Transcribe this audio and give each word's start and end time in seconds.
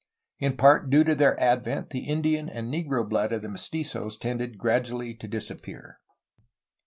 In 0.39 0.57
part 0.57 0.89
due 0.89 1.03
to 1.03 1.13
their 1.13 1.39
advent 1.39 1.91
the 1.91 2.05
Indian 2.09 2.49
and 2.49 2.73
negro 2.73 3.07
blood 3.07 3.31
of 3.31 3.43
the 3.43 3.49
mestizos 3.49 4.17
tended 4.17 4.57
gradually 4.57 5.13
to 5.13 5.27
disappear. 5.27 5.99